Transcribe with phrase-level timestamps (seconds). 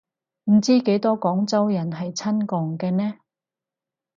[0.45, 3.19] 唔知幾多廣州人係親共嘅呢